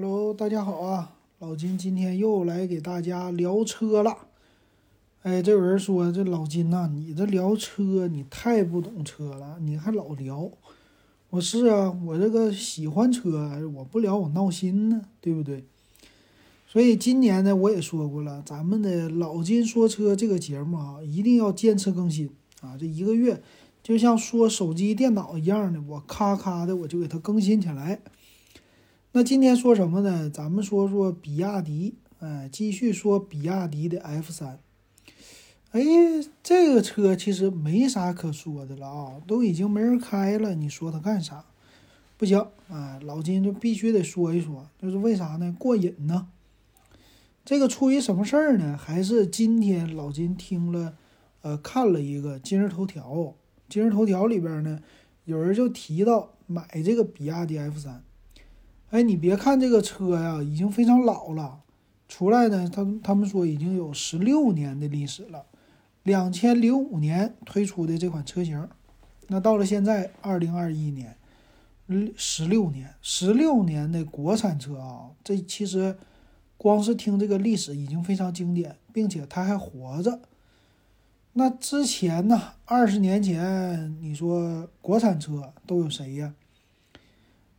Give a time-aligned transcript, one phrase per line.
[0.00, 1.16] Hello，大家好啊！
[1.40, 4.16] 老金今天又来给大家聊车了。
[5.22, 10.48] 哎，这有人说这老金呐、你这聊车你太不懂车了，你还老聊。
[11.30, 15.64] 我是啊，我这个喜欢车，我不聊我闹心呢，对不对？
[16.68, 22.30] 所以今年呢，我也说过了，咱们的老金说车这个节目啊，一定要坚持更新
[22.60, 22.76] 啊！
[22.78, 23.42] 这一个月
[23.82, 28.00] 就像说手机、电脑一样的，我咔咔的我就给它更新起来。
[29.18, 30.30] 那今天说什么呢？
[30.30, 34.60] 咱们说说比亚迪，哎，继续说比亚迪的 F 三。
[35.72, 35.82] 哎，
[36.40, 41.44] 这个车其实没啥可说的了啊，都已经没人开了，你说它干啥？
[42.16, 45.52] 不行啊，老金就必须得说一说，就是为啥呢？
[45.58, 46.28] 过瘾呢。
[47.44, 48.78] 这个出于什么事儿呢？
[48.80, 50.94] 还是今天老金听了，
[51.42, 53.34] 呃，看了一个今日头条，
[53.68, 54.78] 今日头条里边呢，
[55.24, 58.04] 有人就提到买这个比亚迪 F 三。
[58.90, 61.60] 哎，你别看这个车呀，已经非常老了，
[62.08, 65.44] 出来呢，他他们说已经有十六年的历史了，
[66.04, 68.66] 两千零五年推出的这款车型，
[69.26, 71.16] 那到了现在二零二一年，
[71.88, 75.98] 嗯，十六年，十六年的国产车啊，这其实
[76.56, 80.20] 光是听这个历史已经非常经典，并且它还活着。
[81.34, 86.32] 那之前呢，二十年前，你说国产车都有谁呀？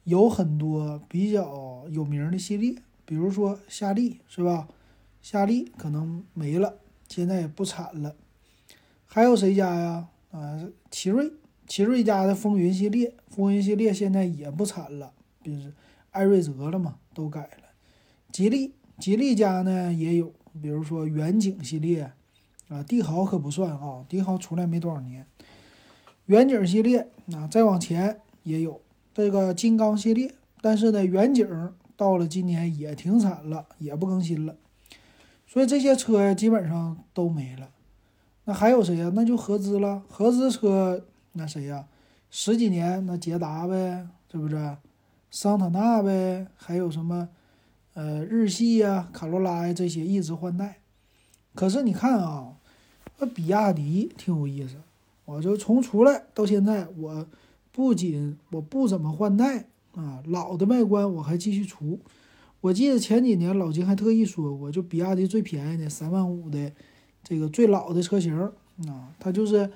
[0.09, 4.67] 有很多比较有名的系列，比如说夏利，是吧？
[5.21, 8.15] 夏利可能没了，现在也不产了。
[9.05, 10.07] 还有谁家呀？
[10.31, 11.31] 啊，奇瑞，
[11.67, 15.71] 奇瑞家的风云系列，风云系列现在也不产了，就是
[16.09, 17.69] 艾瑞泽了嘛，都改了。
[18.31, 22.11] 吉利，吉利家呢也有，比如说远景系列，
[22.67, 25.27] 啊，帝豪可不算啊，帝豪出来没多少年。
[26.25, 28.81] 远景系列，啊，再往前也有。
[29.13, 34.55] 这个金刚系列，但是呢，远景到了今年也停产了，也不更新了，
[35.45, 37.69] 所以这些车基本上都没了。
[38.45, 39.11] 那还有谁呀？
[39.13, 41.85] 那就合资了，合资车那谁呀？
[42.29, 44.77] 十几年那捷达呗，是不是？
[45.31, 47.27] 桑塔纳呗，还有什么
[47.95, 50.77] 呃日系呀、卡罗拉呀这些一直换代。
[51.53, 52.53] 可是你看啊，
[53.17, 54.75] 那比亚迪挺有意思，
[55.25, 57.27] 我就从出来到现在我。
[57.79, 61.97] 不仅我不怎么换代啊，老的外观我还继续出。
[62.59, 66.73] 我记得前几年老金还特意说过，就比亚迪最便宜的三万五的
[67.23, 68.37] 这个最老的车型
[68.85, 69.71] 啊，它就是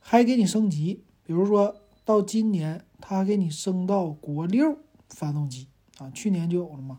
[0.00, 1.00] 还给你升级。
[1.22, 4.76] 比如说到今年，它给你升到国六
[5.10, 6.98] 发动机啊，去年就有了嘛，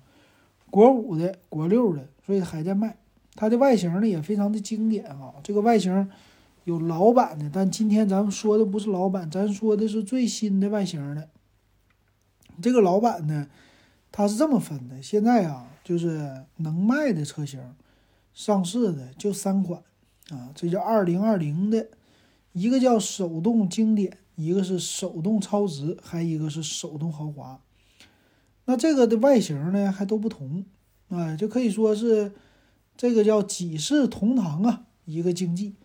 [0.70, 2.96] 国五的、国六的，所以还在卖。
[3.34, 6.10] 它的外形呢也非常的经典啊，这个外形。
[6.66, 11.30] 有老版的，但今天咱们说的不是老版，咱说的是最新的外形的。
[12.60, 13.48] 这个老版呢，
[14.12, 17.60] 它是这么分的：现在啊，就是能卖的车型，
[18.34, 19.84] 上市的就三款
[20.30, 21.88] 啊，这叫二零二零的，
[22.54, 27.62] 一个叫手动经典，一个是手动超值，还一个是手动豪华。
[28.66, 30.66] 那这个的外形呢，还都不同，
[31.10, 32.32] 啊，就可以说是
[32.98, 35.76] 这个叫几世同堂啊，一个经济。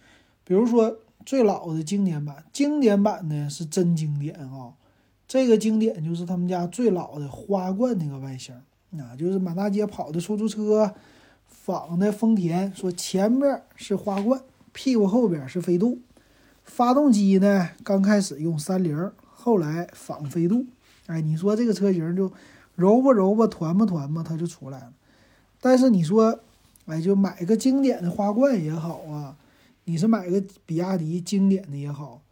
[0.51, 4.73] 比如说最老的经典版，经典版呢是真经典啊，
[5.29, 8.53] 这个经典就是他们家最老的花冠那个外形
[8.99, 10.93] 啊，就是满大街跑的出租车
[11.47, 14.41] 仿的丰田，说前面是花冠，
[14.73, 16.01] 屁股后边是飞度，
[16.65, 20.67] 发动机呢刚开始用三菱，后来仿飞度，
[21.07, 22.33] 哎，你说这个车型就
[22.75, 24.93] 揉吧揉吧，团吧团吧，它就出来了。
[25.61, 26.41] 但是你说，
[26.87, 29.37] 哎，就买个经典的花冠也好啊。
[29.85, 32.23] 你是买个比亚迪经典的也好，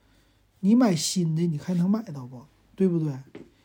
[0.60, 2.42] 你买新的你还能买到不？
[2.76, 3.19] 对不对？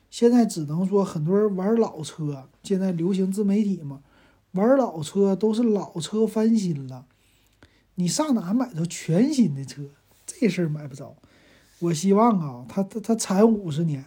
[0.09, 4.01] 现在只能说很多人玩老车，现在流行自媒体嘛，
[4.51, 7.05] 玩老车都是老车翻新了。
[7.95, 9.83] 你上哪买着全新的车？
[10.25, 11.15] 这事儿买不着。
[11.79, 14.05] 我希望啊，它它它产五十年，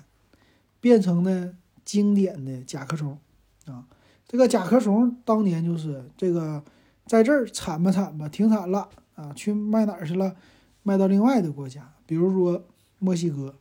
[0.80, 3.18] 变成呢经典的甲壳虫
[3.66, 3.86] 啊。
[4.26, 6.64] 这个甲壳虫当年就是这个，
[7.06, 8.88] 在这儿产吧产吧，停产了。
[9.16, 10.36] 啊，去卖哪儿去了？
[10.84, 12.64] 卖到另外的国家，比如说
[13.00, 13.56] 墨西哥，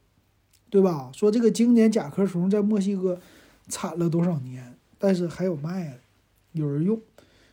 [0.69, 1.09] 对吧？
[1.11, 3.19] 说这个经典甲壳虫在墨西哥
[3.67, 5.99] 产了多少年，但是还有卖的，
[6.51, 7.01] 有人用，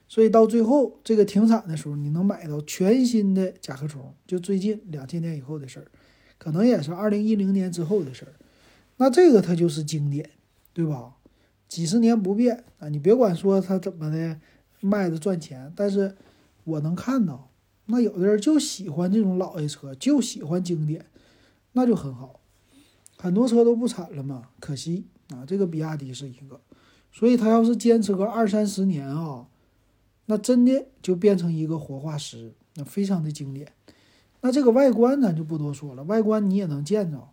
[0.06, 5.87] 所以到最后这个停产的时候，你能买到全新的甲壳虫，就最近两千年以后的事儿，
[6.37, 8.32] 可能也是二零一零年之后的事儿。
[8.99, 10.28] 那这个它就是经典，
[10.75, 11.14] 对吧？
[11.66, 12.90] 几十年不变啊！
[12.90, 14.38] 你别管说它怎么的
[14.81, 16.14] 卖的赚钱，但是
[16.64, 17.49] 我能看到。
[17.87, 21.06] 那有的人就喜欢这种老爷车，就喜欢经典，
[21.73, 22.40] 那就很好。
[23.19, 25.44] 很多车都不产了嘛，可惜啊。
[25.46, 26.61] 这个比亚迪是一个，
[27.12, 29.46] 所以它要是坚持个二三十年啊，
[30.26, 33.73] 那真的就变成一个活化石，那非常的经典。
[34.40, 37.28] 那这个外观咱就不多说了，外观你也能见着。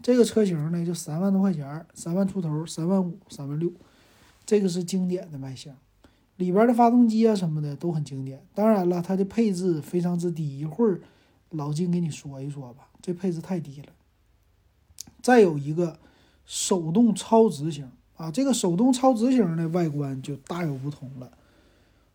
[0.00, 3.72] 这个车型呢就三万多块钱，三万出头，三万五、三万六，
[4.46, 5.76] 这个是经典的卖相。
[6.38, 8.42] 里边的发动机啊什么的都很经典。
[8.54, 11.00] 当然了，它的配置非常之低，一会儿
[11.50, 13.88] 老金给你说一说吧，这配置太低了。
[15.20, 15.98] 再有一个
[16.46, 21.30] 手动超直型啊，这个手动超直型的外观就大有不同了。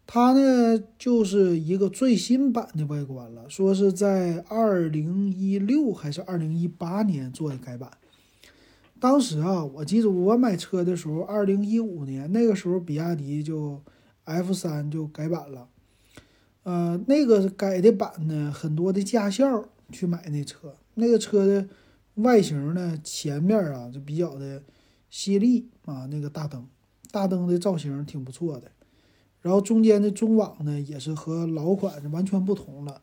[0.06, 7.90] 它呢就是一个最新版的外观了，说是在二零一六还是二零一八年做的改版。
[9.00, 13.82] 当时啊，我记得我买车的时候，二零一五年那个时候，比亚迪就
[14.26, 15.68] F 三就改版了。
[16.64, 21.68] 呃，那个改的版呢，很多的驾校去买那车，那个车的
[22.16, 24.64] 外形呢，前面啊就比较的
[25.10, 26.66] 犀利啊，那个大灯，
[27.12, 28.72] 大灯的造型挺不错的。
[29.42, 33.02] 然后中间的中网呢，也是和老款完全不同了，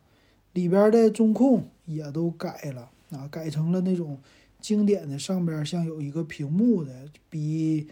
[0.53, 4.17] 里边的中控也都改了啊，改成了那种
[4.59, 6.91] 经典的，上边像有一个屏幕的，
[7.29, 7.87] 比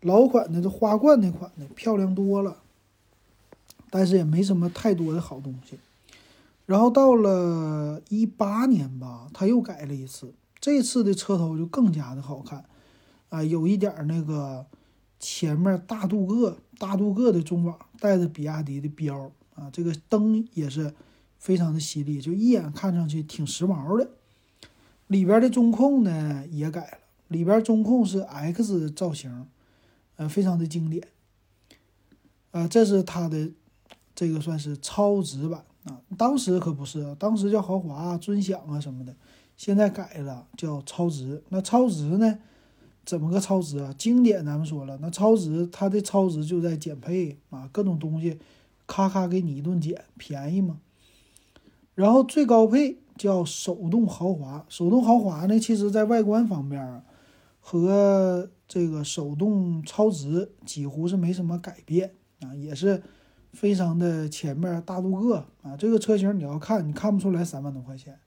[0.00, 2.62] 老款的这花冠那款的漂亮多了，
[3.90, 5.78] 但是也没什么太多的好东西。
[6.64, 12.64] 然后到了一八年吧，他又改了一次，这次的车头就更加的好看，
[13.28, 14.66] 啊，有一点那个。
[15.22, 20.94] 前面大镀铬、大镀铬的中网，带着比亚迪的标啊，这个灯也是
[21.38, 24.08] 非常的犀利，就一眼看上去挺时髦的。
[25.08, 26.98] 里边的中控呢也改了，
[27.28, 29.46] 里边中控是 X 造型，
[30.16, 31.06] 呃，非常的经典。
[32.52, 33.50] 啊，这是它的
[34.20, 39.16] 这个算是超值版啊，当时可不是，当时叫豪华、尊享啊什么的，
[39.56, 41.42] 现在改了叫超值。
[41.48, 42.38] 那超值呢？
[43.06, 43.94] 怎么个超值啊？
[43.96, 48.38] 经典咱们说了，那超值它的超值就在减配啊，各种东西
[48.86, 50.78] 咔咔给你一顿减，便宜嘛。
[51.94, 57.02] 然后最高配叫手动豪华，手动豪华呢，其实在外观方面啊
[57.58, 62.12] 和这个手动超值几乎是没什么改变
[62.42, 63.02] 啊，也是
[63.52, 65.76] 非常的前面大镀铬啊。
[65.76, 68.18] 这个车型你要看，你看不出来三万多块钱，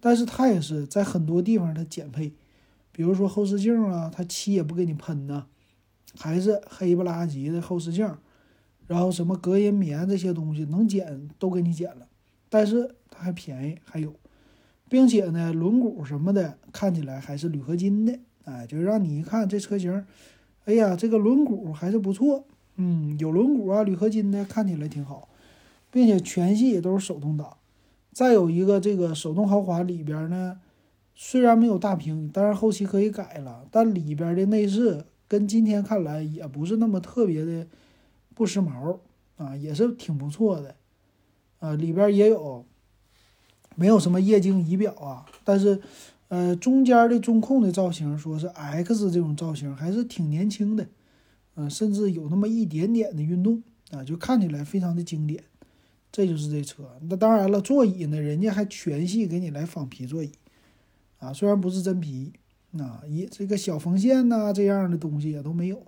[0.00, 2.32] 但是它也是在很多地方它减配。
[2.94, 5.46] 比如说后视镜啊，它漆也不给你喷呢，
[6.18, 8.06] 还是黑不拉几的后视镜，
[8.86, 12.06] 然后什么隔音棉这些东西能减都给你减了，
[12.50, 14.14] 但是它还便宜，还有，
[14.90, 20.04] 并且呢轮毂什么的看起来还是铝合金的，哎，就让你一看这车型，
[20.66, 22.44] 哎呀，这个轮毂还是不错，
[22.76, 25.28] 嗯，有轮毂啊，铝合金的看起来挺好，
[25.90, 27.56] 并且全系也都是手动挡，
[28.12, 30.60] 再有一个这个手动豪华里边呢。
[31.14, 33.66] 虽然没有大屏，但是后期可以改了。
[33.70, 37.66] 但里边的内饰跟今天看来也不是那么特别的
[38.34, 38.98] 不时髦
[39.36, 40.74] 啊，也是挺不错的。
[41.58, 42.64] 啊，里边也有
[43.76, 45.26] 没有什么液晶仪表啊？
[45.44, 45.80] 但是，
[46.28, 50.86] 呃，中间的中控的造型说是 X 这种造型，还是挺年轻的。
[51.54, 55.44] 嗯，甚至有那么一点点的运动啊，就看起来非常的经典。
[56.10, 56.98] 这就是这车。
[57.08, 60.32] 那当然了，座椅呢，人家还全系给你来仿皮座椅。
[61.18, 62.32] 啊，虽然不是真皮，
[62.78, 65.86] 啊，一这个小缝线呐这样的东西也都没有，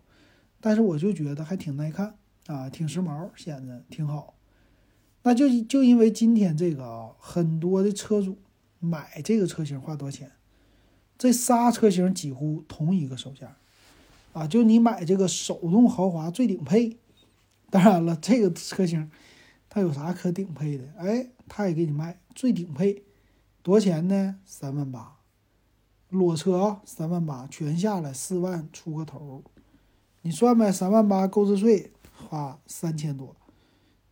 [0.60, 2.14] 但是我就觉得还挺耐看
[2.46, 4.34] 啊，挺时髦，显得挺好。
[5.24, 8.38] 那就就因为今天这个啊，很多的车主
[8.78, 10.30] 买这个车型花多少钱？
[11.18, 13.56] 这仨车型几乎同一个售价，
[14.34, 16.98] 啊，就你买这个手动豪华最顶配，
[17.70, 19.10] 当然了，这个车型
[19.70, 20.84] 它有啥可顶配的？
[20.98, 23.04] 哎，它也给你卖最顶配，
[23.62, 24.36] 多少钱呢？
[24.44, 25.16] 三万八。
[26.10, 29.42] 裸车啊，三万八，全下来四万出个头，
[30.22, 31.92] 你算呗，三万八购置税
[32.28, 33.34] 花三千多，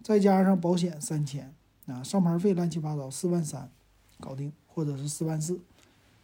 [0.03, 1.55] 再加上保险三千
[1.87, 3.71] 啊，上牌费乱七八糟四万三，
[4.19, 5.61] 搞定，或者是四万四，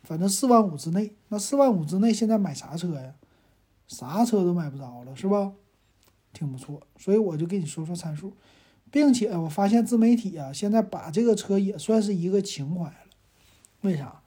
[0.03, 1.13] 反正四万五之内。
[1.29, 3.15] 那四万五之内现在买啥车呀？
[3.89, 5.53] 啥车都买不着了，是吧？
[6.31, 8.37] 挺不错，所以我就跟你说说参数，
[8.91, 12.97] 并且我发现自媒体啊，现在把这个车也算是一个情怀了，
[13.81, 14.23] 为啥？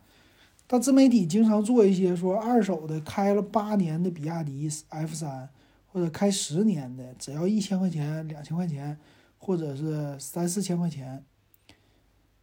[0.68, 5.48] 他自媒体经常做一些说二手的，开了八年的比亚迪 F 三，
[5.86, 8.98] 或者开十年的，只要一千块钱、两千块钱，
[9.38, 11.24] 或者是三四千块钱，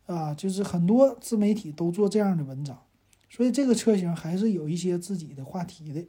[0.07, 2.81] 啊，就是很多自媒体都做这样的文章，
[3.29, 6.07] 所以这个车型还是有一些自己的话题的。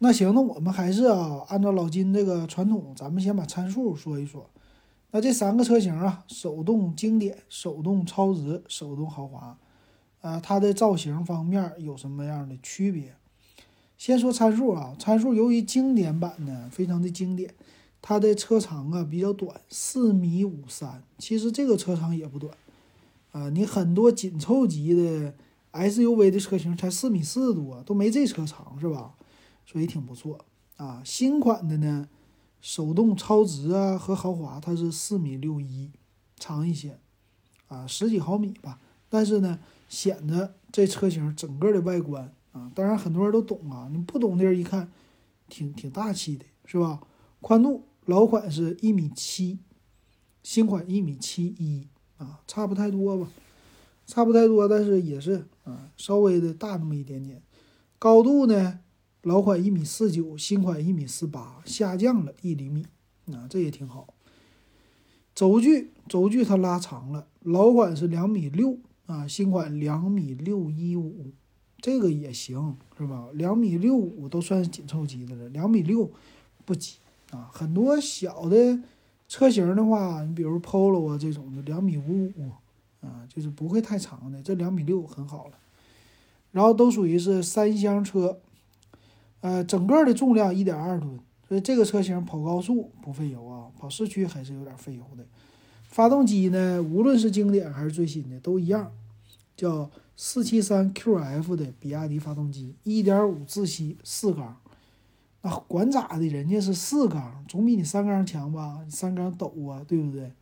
[0.00, 4.48] 那行，那我们还是啊，按照老金这个传统，咱们先把参数说一说。
[5.10, 9.58] 那这三个车型啊，手动经典、手动超值、手动豪华。
[10.20, 13.14] 啊，它的造型方面有什么样的区别？
[13.96, 17.54] 先说参数啊，参数由于经典版呢非常的经典，
[18.00, 22.52] 它的车长啊比较短，四米五三，其实这个车长也不短
[23.32, 23.48] 啊。
[23.50, 25.34] 你很多紧凑级的
[25.72, 29.14] SUV 的车型才四米四多，都没这车长是吧？
[29.70, 30.46] 所以挺不错
[30.78, 31.02] 啊。
[31.04, 32.08] 新款的呢，
[32.62, 35.90] 手动超值啊和豪华它是四米六一，
[36.36, 36.98] 长一些
[37.66, 38.80] 啊，十几毫米吧。
[39.10, 39.58] 但是呢，
[39.90, 44.90] 显得这车型整个的外观啊，当然很多人都懂啊，你不懂的人一看，
[45.50, 47.00] 挺挺大气的，是吧？
[47.42, 49.58] 宽度老款是一米七，
[50.42, 53.30] 新款一米七一啊，差不太多吧，
[54.06, 57.42] 差不太多，但是也是啊，稍微的大那么一点点。
[57.98, 58.80] 高度呢，
[59.28, 62.86] 老款一米四九，新款一米四八，下降了一厘米
[63.26, 64.14] 啊，这也挺好。
[65.34, 68.78] 轴距轴距它拉长了，老款是两米六。
[69.06, 71.32] 啊，新款两米六一五，
[71.78, 73.28] 这个也行，是吧？
[73.32, 76.10] 两米六五都算是紧凑级的了，两米六
[76.66, 76.96] 不挤
[77.30, 77.48] 啊。
[77.50, 78.78] 很多小的
[79.26, 82.50] 车型的话，你比如 Polo 啊这种的，两米五五
[83.00, 85.54] 啊，就是不会太长的，这两米六很好了。
[86.52, 88.38] 然后都属于是三厢车，
[89.40, 95.24] 呃，整个的重量一点二吨，所以这个车型跑高速不费油啊，跑市区还是有点费油的。
[95.84, 98.92] 发动机呢，无论是经典还是最新的都一样，
[99.56, 104.56] 叫四七三 QF 的比亚迪发动机，一点五自吸四缸，
[105.42, 106.26] 那管咋的？
[106.26, 108.84] 人家是四缸，总比你三缸强吧？
[108.90, 110.32] 三缸抖啊，对不对？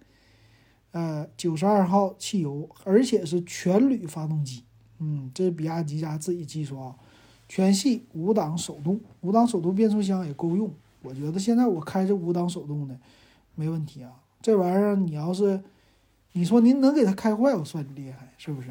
[0.93, 4.65] 呃，九十二号汽油，而且是全铝发动机，
[4.99, 6.97] 嗯，这是比亚迪家自己技术啊，
[7.49, 10.73] 全系五档手动，五档手动变速箱也够用，
[11.03, 12.99] 我觉得现在我开着五档手动的
[13.55, 14.13] 没问题啊。
[14.43, 15.63] 这玩意儿，你要是
[16.33, 18.71] 你说您能给它开坏，我算你厉害，是不是？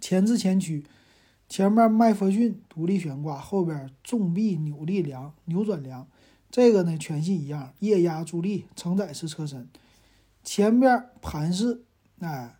[0.00, 0.84] 前置前驱，
[1.48, 6.06] 前面麦弗逊独立悬挂，后边重臂扭力梁、扭转梁，
[6.50, 9.68] 这个呢全系一样，液压助力，承载式车身，
[10.42, 11.82] 前边盘式，
[12.18, 12.56] 哎，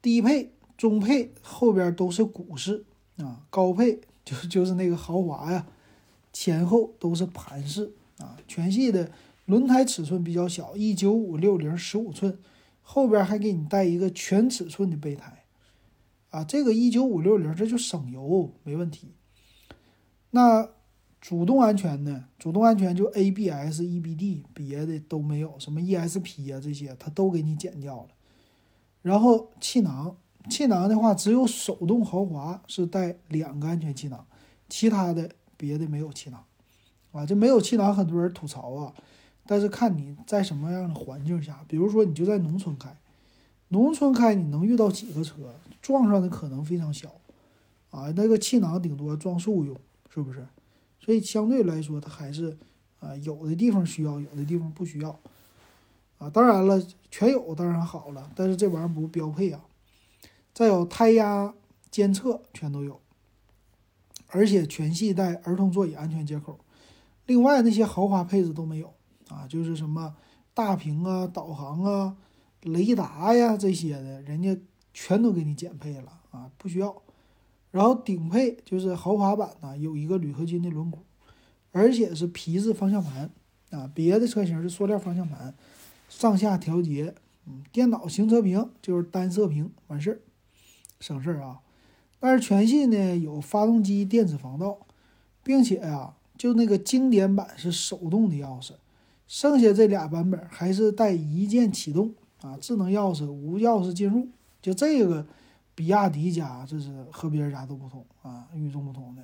[0.00, 2.84] 低配、中配后边都是鼓式
[3.16, 5.66] 啊，高配就就是那个豪华呀，
[6.32, 9.10] 前后都是盘式啊，全系的。
[9.46, 12.38] 轮胎尺寸比较小，一九五六零十五寸，
[12.80, 15.44] 后边还给你带一个全尺寸的备胎，
[16.30, 19.12] 啊，这个一九五六零这就省油，没问题。
[20.30, 20.70] 那
[21.20, 22.24] 主动安全呢？
[22.38, 28.08] 主动安全就 ABS、EBD，别的都没有，什么 ESP 啊这些，它都给你减掉了。
[29.02, 30.16] 然后气囊，
[30.50, 34.26] 气囊的话只有手动豪华是带两个安全气囊，
[34.68, 36.44] 其他的别的没有气囊，
[37.12, 38.92] 啊，这没有气囊，很多人吐槽啊。
[39.46, 42.96] 但是看你在什么样的环境下，比如说你就在农村开，
[43.68, 45.34] 农村开你能遇到几个车
[45.82, 47.08] 撞上的可能非常小，
[47.90, 49.76] 啊，那个气囊顶多撞树用，
[50.08, 50.46] 是不是？
[51.00, 52.56] 所以相对来说它还是
[53.00, 55.18] 啊，有的地方需要，有的地方不需要，
[56.18, 59.60] 啊，当然了，全有当然好了，但是这玩意儿不标配啊。
[60.54, 61.52] 再有胎压
[61.90, 63.00] 监测全都有，
[64.28, 66.58] 而且全系带儿童座椅安全接口，
[67.26, 68.94] 另外那些豪华配置都没有。
[69.30, 70.14] 啊，就是什么
[70.52, 72.14] 大屏啊、导航啊、
[72.62, 74.54] 雷达呀这些的，人家
[74.92, 76.94] 全都给你减配了啊，不需要。
[77.70, 80.98] 然后顶配就是豪华版呢，有一个铝合金的轮毂，
[81.72, 83.30] 而且是皮质方向盘
[83.70, 85.54] 啊，别的车型是塑料方向盘，
[86.10, 87.14] 上下调节，
[87.46, 90.20] 嗯，电脑行车屏就是单色屏，完事儿，
[91.04, 91.60] 省事儿啊。
[92.18, 94.78] 但是全系呢有发动机电子防盗，
[95.42, 98.72] 并且呀，就那个经典版是手动的钥匙。
[99.26, 104.26] 剩下这俩版本还是带一键启动啊，智能钥匙无钥匙进入。
[104.62, 105.26] 就这个，
[105.74, 109.22] 比亚迪家这是和别人家都不同啊，与众不同的。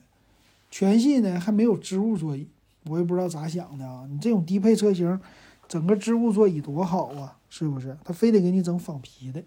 [0.71, 2.47] 全系呢还没有织物座椅，
[2.85, 4.07] 我也不知道咋想的啊。
[4.11, 5.19] 你这种低配车型，
[5.67, 7.97] 整个织物座椅多好啊，是不是？
[8.05, 9.43] 他非得给你整仿皮的，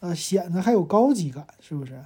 [0.00, 2.04] 呃，显得还有高级感，是不是？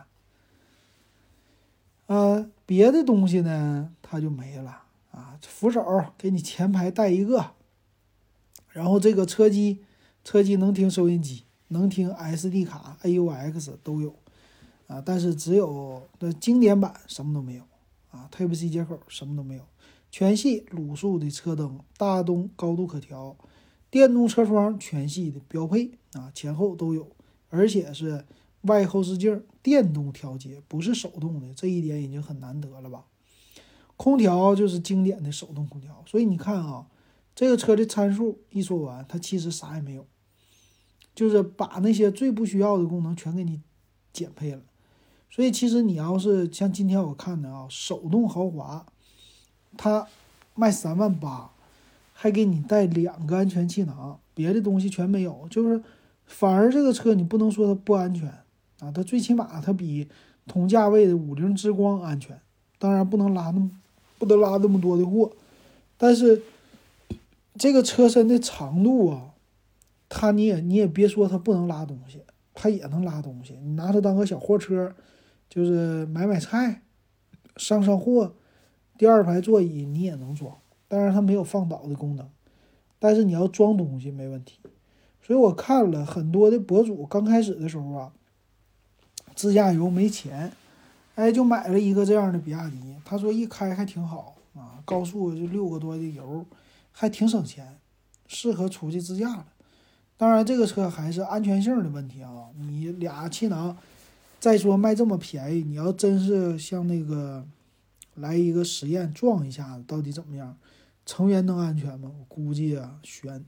[2.06, 4.85] 呃，别的东西呢，它就没了。
[5.12, 7.52] 啊，扶手给你前排带一个，
[8.68, 9.80] 然后这个车机，
[10.23, 14.14] 车机能听收音机，能听 SD 卡、AUX 都有，
[14.87, 17.64] 啊，但是只有那经典版什么都没有，
[18.12, 19.64] 啊，Type C 接口什么都没有，
[20.12, 23.37] 全系卤素的车灯，大灯高度可调，
[23.90, 27.09] 电动车窗全系的标配，啊，前后都有，
[27.50, 28.25] 而且是
[28.62, 33.04] 外后视镜电动调节，不是手动的，这一点已经很难得了吧。
[33.97, 36.87] 空调就是经典的手动空调，所以你看啊，
[37.35, 40.07] 这个车的参数一说完，它其实啥也没有，
[41.14, 43.61] 就是把那些最不需要的功能全给你
[44.12, 44.62] 减配了。
[45.30, 48.87] 所以其实你要是像今天我看的啊，手动豪华，
[49.76, 50.07] 它
[50.54, 51.52] 卖三万八，
[52.12, 55.83] 还给你带两个安全气囊，别的东西全没有，就是
[56.30, 58.28] 反而这个车你不能说它不安全
[58.78, 60.08] 啊，它最起码它比
[60.46, 62.40] 同价位的五菱之光安全，
[62.78, 63.70] 当然不能拉那么
[64.18, 65.32] 不能拉那么多的货，
[65.99, 66.40] 但是
[67.56, 69.34] 这个车身的长度啊，
[70.08, 72.22] 它你也你也别说它不能拉东西，
[72.54, 74.94] 它也能拉东西，你拿它当个小货车。
[75.52, 76.80] 就是买买菜，
[77.56, 78.37] 上上货，
[78.96, 80.56] 第二排座椅你也能装，
[80.87, 82.25] 当然它没有放倒的功能，
[83.00, 84.60] 但是你要装东西没问题。
[85.30, 88.10] 所以我看了很多的博主，刚开始的时候啊，
[89.37, 90.50] 自驾游没钱，
[91.14, 92.96] 哎，就买了一个这样的比亚迪。
[93.04, 96.44] 他说一开还挺好啊，高速就六个多的油，
[96.90, 97.78] 还挺省钱，
[98.26, 99.46] 适合出去自驾了。
[100.16, 103.78] 当然这个车还是安全性的问题啊，你俩气囊。
[104.40, 107.46] 再说卖这么便宜，你要真是像那个
[108.16, 110.58] 来一个实验撞一下子，到底怎么样？
[111.06, 112.10] 成员能安全吗？
[112.18, 113.44] 我估计啊悬。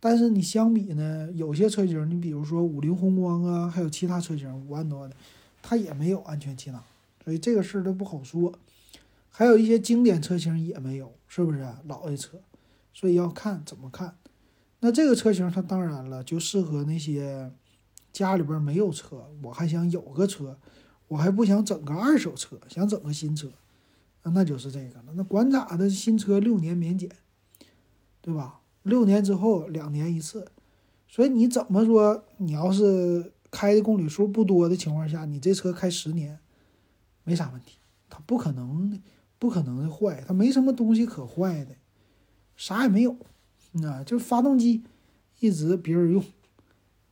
[0.00, 5.14] 但是你相比呢，有些车型，你比如说五菱宏光啊，还有其他车型五万多的，
[5.62, 6.82] 它也没有安全气囊，
[7.24, 8.58] 所以这个事儿都不好说。
[9.28, 12.40] 还有一些经典车型也没有，是不是老的车？
[12.92, 14.16] 所以要看怎么看。
[14.80, 17.50] 那这个车型它当然了，就适合那些。
[18.10, 20.58] 家里边没有车，我还想有个车，
[21.06, 23.48] 我还不想整个二手车，想整个新车，
[24.24, 25.12] 那就是这个了。
[25.14, 25.88] 那管咋的？
[25.88, 27.08] 新车六年免检，
[28.20, 28.57] 对吧？
[28.82, 30.50] 六年之后两年一次，
[31.06, 32.24] 所以你怎么说？
[32.38, 36.38] 你要是开的公里数不多的情况下，你这车开十年
[37.24, 39.00] 没啥问题，它不可能
[39.38, 41.76] 不可能的坏，它没什么东西可坏的，
[42.56, 43.16] 啥也没有，
[43.84, 44.84] 啊，就发动机
[45.40, 46.24] 一直别人用，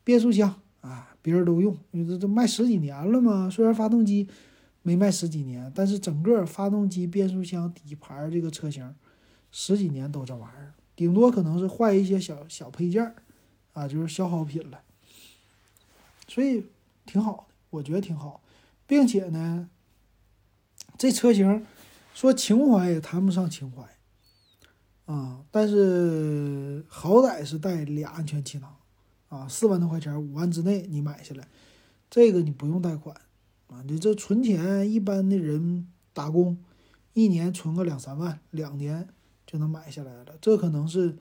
[0.04, 0.60] 变速箱。
[0.82, 3.50] 啊，别人都用，因为这都卖十几年了嘛。
[3.50, 4.28] 虽然发动机
[4.82, 8.94] 没卖十几年，但是整个发动机、变速箱、底盘这个车型
[9.50, 13.14] 十几年都这玩意儿，顶多可能是换一些小小配件
[13.74, 14.80] 啊，就是消耗品了。
[16.26, 16.66] 所以
[17.04, 18.42] 挺好的，我觉得挺好，
[18.86, 19.68] 并且呢，
[20.98, 21.64] 这车型
[22.14, 23.84] 说情怀也谈不上情怀
[25.04, 28.74] 啊，但是好歹是带俩安全气囊。
[29.28, 31.48] 啊，四万多块钱，五万之内你买下来，
[32.08, 33.20] 这个你不用贷款
[33.66, 33.82] 啊。
[33.84, 36.56] 你这存钱，一般的人打工，
[37.12, 39.08] 一年存个两三万，两年
[39.46, 40.34] 就能买下来了。
[40.40, 41.16] 这可能是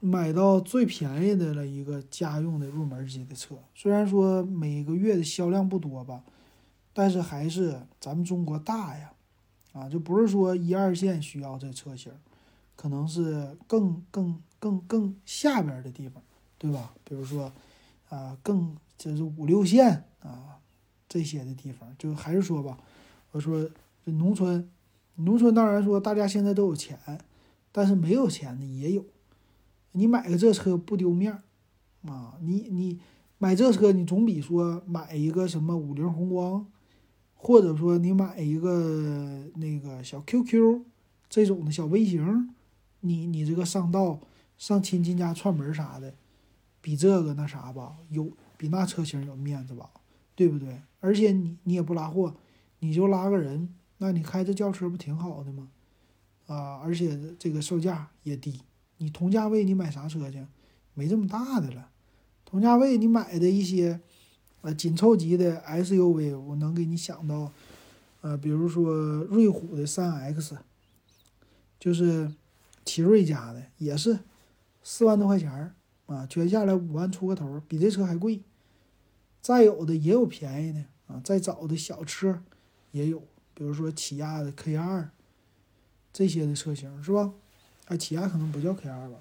[0.00, 3.56] 买到最便宜的了一个家用的入门级的车。
[3.74, 6.22] 虽然说每个月的销量不多吧，
[6.92, 9.12] 但是还是咱们中国大呀，
[9.72, 12.12] 啊，就不是说一二线需要这车型，
[12.76, 16.22] 可能是更更更更下边的地方。
[16.60, 16.92] 对吧？
[17.04, 17.52] 比如说，
[18.08, 20.58] 啊，更就是五六线啊
[21.08, 22.76] 这些的地方，就还是说吧，
[23.30, 23.64] 我说
[24.04, 24.68] 这农村，
[25.18, 26.98] 农村当然说大家现在都有钱，
[27.70, 29.04] 但是没有钱的也有。
[29.92, 31.42] 你买个这车不丢面儿
[32.10, 32.38] 啊？
[32.40, 32.98] 你你
[33.38, 36.66] 买这车，你总比说买一个什么五菱宏光，
[37.34, 40.82] 或者说你买一个那个小 QQ
[41.28, 42.54] 这种的小微型，
[43.00, 44.20] 你你这个上道
[44.56, 46.14] 上亲戚家串门啥的。
[46.80, 49.90] 比这个那啥吧，有比那车型有面子吧，
[50.36, 50.80] 对不对？
[51.00, 52.36] 而且你你也不拉货，
[52.78, 55.68] 你就拉个人，那你开这轿车不挺好的吗？
[56.46, 58.62] 啊，而且这个售价也低，
[58.96, 60.46] 你同价位你买啥车去？
[60.94, 61.90] 没这么大的了。
[62.44, 64.00] 同价位你买的一些
[64.62, 67.52] 呃紧凑级的 SUV，我能给你想到，
[68.22, 68.92] 呃，比如说
[69.24, 70.56] 瑞虎的三 X，
[71.78, 72.32] 就是
[72.84, 74.20] 奇瑞家的，也是
[74.82, 75.74] 四万多块钱儿。
[76.06, 78.40] 啊，全下来五万出个头，比这车还贵。
[79.42, 82.42] 再有的也有便宜的啊，再早的小车
[82.92, 83.22] 也有，
[83.58, 85.10] 比如说起亚的 K 二
[86.12, 87.32] 这些的车型是吧？
[87.86, 89.16] 啊，起亚可能不叫 K 二吧，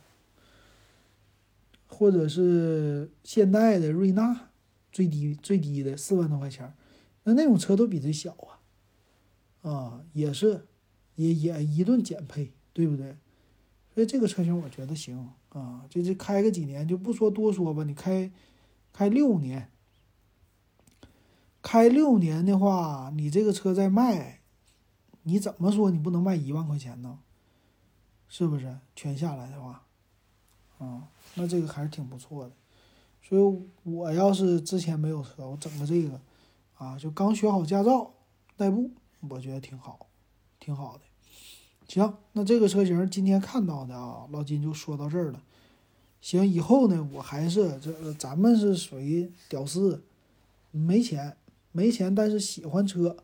[1.88, 4.50] 或者是现代的瑞纳，
[4.91, 6.71] 最低最低的四万多块钱，
[7.23, 8.38] 那那种车都比这小
[9.63, 10.67] 啊，啊，也是
[11.15, 13.17] 也也一顿减配，对不对？
[13.95, 15.32] 所以这个车型我觉得行。
[15.50, 18.32] 啊，这这开个几年就不说多说吧，你开
[18.93, 19.71] 开六年，
[21.67, 24.39] 开六年的话，你这个车再卖，
[25.23, 27.19] 你怎么说你不能卖一万块钱呢？
[28.30, 28.77] 是不是？
[28.95, 29.84] 全下来的话，
[30.77, 32.53] 啊，那这个还是挺不错的。
[33.21, 36.21] 所以我要是之前没有车，我整个这个，
[36.77, 38.13] 啊，就刚学好驾照
[38.56, 38.89] 代步，
[39.27, 40.08] 我觉得挺好，
[40.62, 41.01] 挺好的。
[41.89, 45.43] 行，那这个车型今天看到的啊，老金就说到这儿了。
[46.21, 50.06] 行，以后呢，我还是这咱们是属于屌丝，
[50.71, 51.36] 没钱
[51.71, 53.15] 没钱但是喜欢车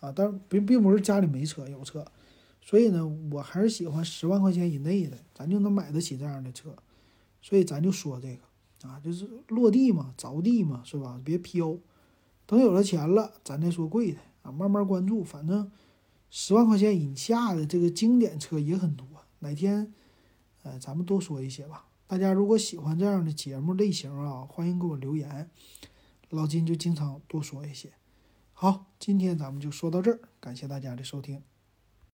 [0.00, 2.04] 啊，但并并不是家里没车有车，
[2.60, 6.74] 所以呢，我还是喜欢十万块钱以内的，咱就能买得起这样的车，
[7.42, 11.20] 所以咱就说这个啊，就是落地嘛，着地嘛，是吧？
[11.22, 11.76] 别飘，
[12.46, 15.70] 等有了钱了，咱再说贵的啊，慢慢关注，反正
[16.30, 19.06] 十万块钱以下的这个经典车也很多，
[19.40, 19.92] 哪天
[20.62, 21.86] 呃咱们多说一些吧。
[22.06, 25.48] 大家如果喜欢这样的节目类型啊，欢迎给我留言，
[26.30, 27.92] 老金就经常多说一些。
[28.52, 31.42] 好，今天咱们就说到这儿，感谢大家的收听。